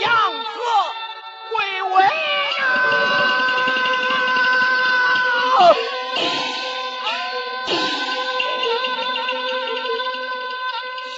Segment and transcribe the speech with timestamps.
[0.00, 0.10] 杨
[0.44, 0.54] 和
[1.50, 1.88] 贵为
[2.58, 2.60] 了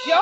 [0.08, 0.16] 呀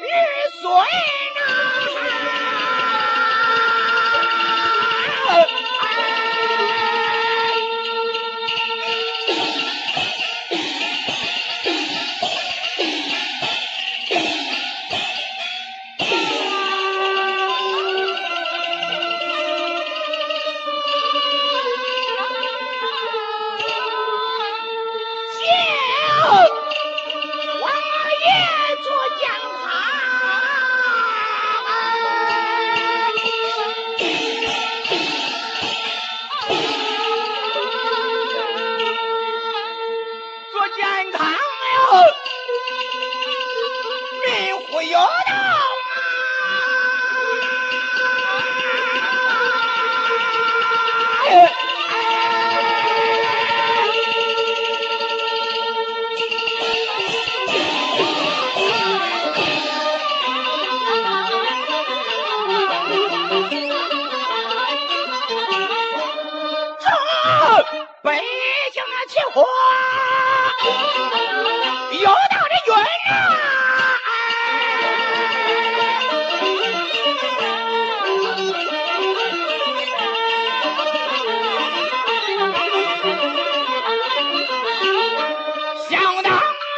[0.00, 0.06] 玉
[0.60, 0.62] 碎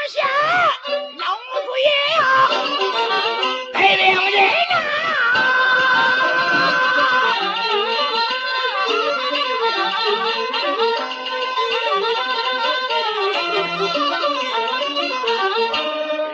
[0.08, 0.22] 下，
[1.18, 1.68] 老母不
[3.72, 4.38] 带领人、
[4.70, 4.78] 啊？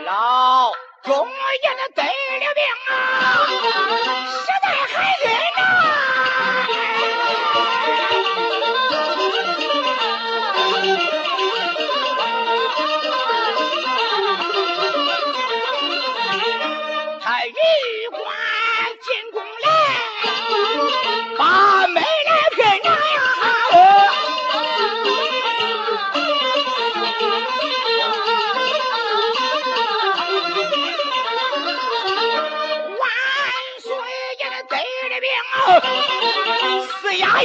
[0.05, 0.71] 老
[1.03, 2.91] 公也得了病啊！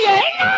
[0.07, 0.58] lying!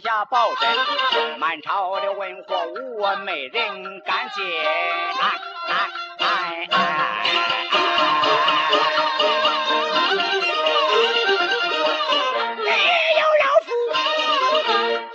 [0.00, 4.42] 下抱枕，满朝的文武，没人敢接。
[5.20, 6.76] 哎哎哎哎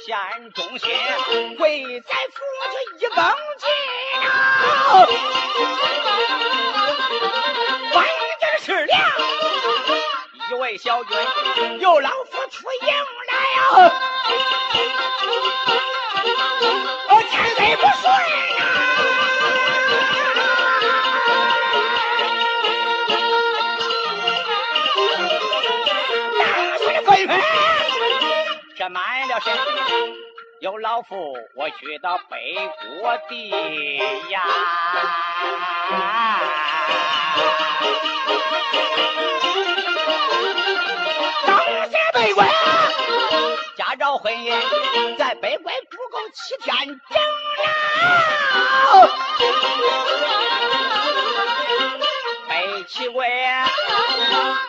[0.05, 0.17] 县
[0.53, 3.25] 中心跪在府子一蹦
[3.57, 3.69] 进
[4.21, 4.27] 了，
[7.93, 8.05] 关
[8.39, 8.93] 键是了，
[10.49, 11.17] 一位小军
[11.79, 12.87] 由老夫出营
[13.29, 14.12] 来、啊。
[17.29, 18.21] 千不呀！
[28.75, 28.89] 这
[29.27, 29.39] 了，
[30.59, 32.55] 有老夫我去到北
[32.99, 33.49] 国的
[34.29, 34.41] 呀。
[41.45, 41.59] 当
[41.89, 42.43] 先北国。
[44.23, 46.95] 婚姻，在北关住够七天整
[47.59, 47.67] 了。
[52.47, 53.29] 北齐关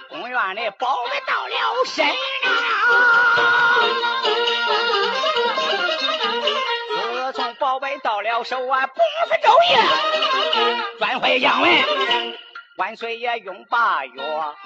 [0.08, 2.04] 公园里宝贝到了身
[7.14, 8.94] 自从宝贝到了手啊，不
[9.28, 9.78] 分昼夜，
[10.98, 11.70] 专会杨文，
[12.76, 14.56] 万岁爷用把药。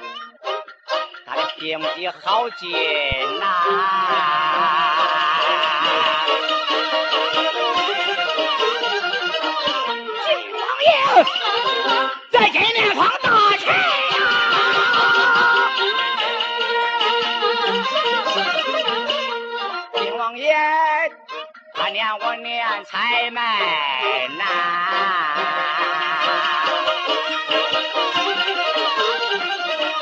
[1.39, 2.69] 他的好紧
[3.39, 3.47] 呐！
[10.27, 10.91] 金王爷
[12.33, 13.67] 在金面坊大臣
[14.19, 14.21] 呀！
[19.95, 20.53] 金王爷
[21.75, 23.41] 他念我念财门
[24.39, 24.45] 呐！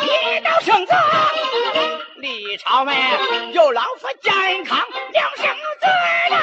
[0.02, 0.93] 一道圣旨，
[2.16, 2.94] 李朝门
[3.52, 4.78] 有老夫健康
[5.12, 5.46] 两生
[5.81, 5.87] 子
[6.31, 6.37] 了，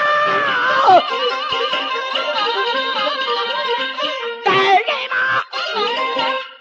[4.46, 5.44] 带人马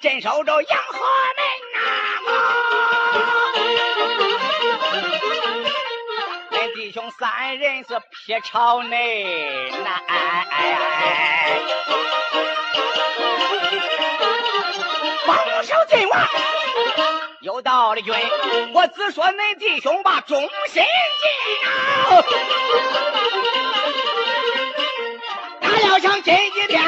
[0.00, 0.98] 镇守着阳河
[1.36, 1.44] 门
[1.74, 1.78] 呐！
[7.22, 10.02] 三人是劈朝内难，
[15.24, 16.20] 防守阵亡。
[17.42, 18.12] 有道理，君，
[18.74, 20.82] 我只说恁弟兄把忠心
[21.22, 22.24] 尽啊！
[25.60, 26.82] 他要想进一天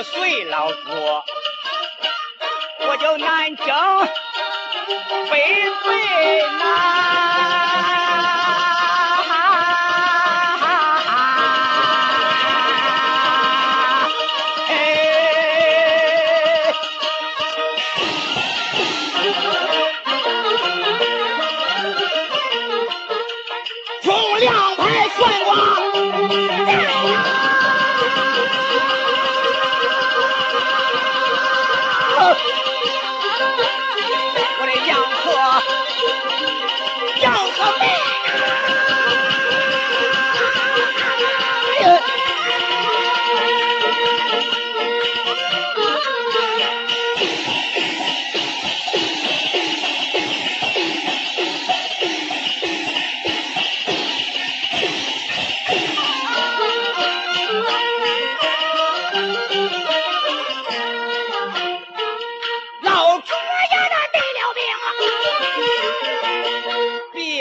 [0.00, 0.74] 随老夫，
[2.86, 3.56] 我叫南
[4.88, 4.96] 征
[5.30, 5.58] 北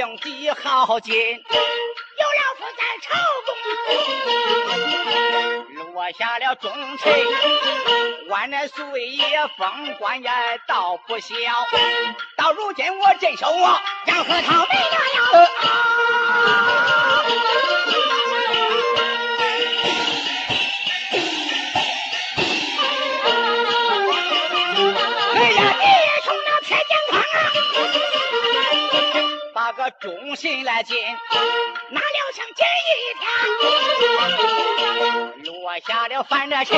[0.06, 0.86] 魏呐。
[0.86, 3.08] 好紧，有老夫在朝
[3.46, 3.50] 中
[5.94, 7.12] 落下了忠臣，
[8.30, 10.30] 万年岁月封官也
[10.68, 11.36] 倒不小。
[12.36, 14.98] 到如今我镇守我杨河他没了
[29.78, 29.90] 个！
[30.02, 30.98] 忠心来进，
[31.92, 33.30] 拿了枪进一天，
[35.46, 36.76] 落下了反着情，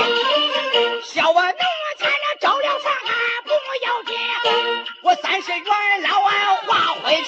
[1.04, 1.58] 小我奴
[1.98, 3.14] 才了招了残害
[3.46, 3.52] 不
[3.86, 4.18] 要紧，
[5.02, 7.24] 我三十元老俺化灰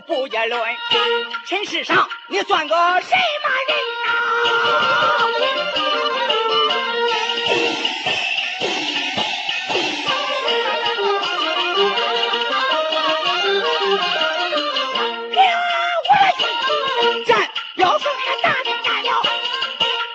[0.00, 0.60] 不言论，
[1.46, 4.08] 尘世上你算个什么人呐？
[15.30, 15.36] 凭
[16.04, 16.40] 我的心，
[17.24, 17.30] 咱
[17.76, 19.08] 要说他大兵干了，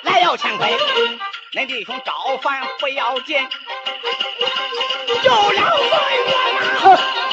[0.03, 0.71] 来了乾坤，
[1.53, 3.37] 恁弟兄招反不要紧，
[5.23, 5.83] 有了我
[6.31, 7.32] 呀！